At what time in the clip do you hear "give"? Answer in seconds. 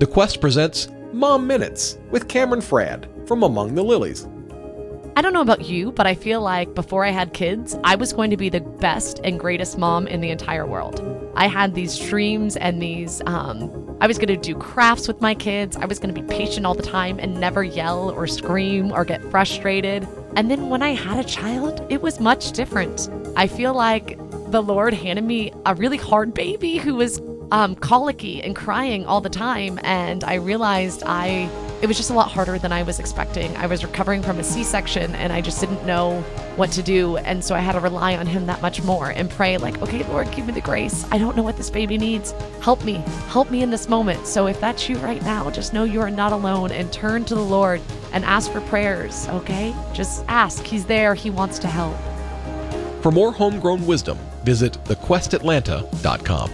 40.32-40.46